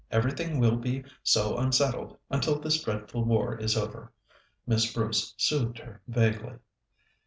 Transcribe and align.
Everything 0.09 0.57
will 0.59 0.77
be 0.77 1.03
so 1.21 1.55
unsettled 1.59 2.17
until 2.31 2.59
this 2.59 2.81
dreadful 2.81 3.23
war 3.23 3.55
is 3.55 3.77
over," 3.77 4.11
Miss 4.65 4.91
Bruce 4.91 5.35
soothed 5.37 5.77
her 5.77 6.01
vaguely. 6.07 6.55